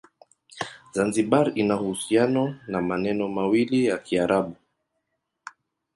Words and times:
Zanzibar 0.93 1.47
ina 1.61 1.75
uhusiano 1.81 2.43
na 2.67 2.81
maneno 2.81 3.27
mawili 3.29 3.85
ya 3.85 3.97
Kiarabu. 3.97 4.55